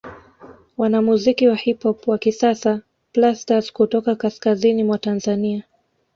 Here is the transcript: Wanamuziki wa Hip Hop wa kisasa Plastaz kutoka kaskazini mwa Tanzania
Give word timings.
Wanamuziki 0.77 1.47
wa 1.47 1.55
Hip 1.55 1.83
Hop 1.83 2.07
wa 2.07 2.17
kisasa 2.17 2.81
Plastaz 3.13 3.71
kutoka 3.71 4.15
kaskazini 4.15 4.83
mwa 4.83 4.97
Tanzania 4.97 5.63